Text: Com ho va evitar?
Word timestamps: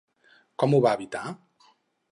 Com 0.63 0.73
ho 0.73 0.81
va 0.87 0.95
evitar? 1.01 1.23